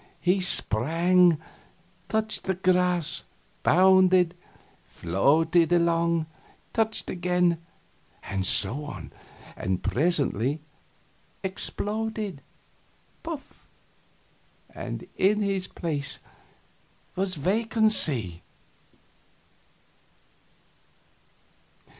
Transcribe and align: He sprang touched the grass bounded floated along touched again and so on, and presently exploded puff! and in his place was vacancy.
He 0.21 0.39
sprang 0.39 1.37
touched 2.09 2.45
the 2.45 2.55
grass 2.55 3.21
bounded 3.61 4.33
floated 4.83 5.71
along 5.71 6.25
touched 6.73 7.11
again 7.11 7.59
and 8.23 8.43
so 8.43 8.83
on, 8.85 9.11
and 9.55 9.83
presently 9.83 10.59
exploded 11.43 12.41
puff! 13.21 13.67
and 14.73 15.05
in 15.17 15.43
his 15.43 15.67
place 15.67 16.17
was 17.15 17.35
vacancy. 17.35 18.41